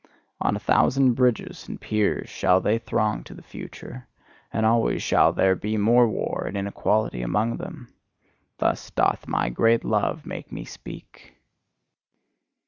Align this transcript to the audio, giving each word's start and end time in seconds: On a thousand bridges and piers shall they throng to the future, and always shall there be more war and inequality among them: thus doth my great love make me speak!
On 0.39 0.55
a 0.55 0.59
thousand 0.59 1.13
bridges 1.13 1.67
and 1.69 1.79
piers 1.79 2.27
shall 2.27 2.59
they 2.59 2.79
throng 2.79 3.23
to 3.23 3.35
the 3.35 3.43
future, 3.43 4.07
and 4.51 4.65
always 4.65 5.03
shall 5.03 5.31
there 5.31 5.53
be 5.53 5.77
more 5.77 6.07
war 6.07 6.45
and 6.47 6.57
inequality 6.57 7.21
among 7.21 7.57
them: 7.57 7.93
thus 8.57 8.89
doth 8.89 9.27
my 9.27 9.49
great 9.49 9.83
love 9.85 10.25
make 10.25 10.51
me 10.51 10.65
speak! 10.65 11.35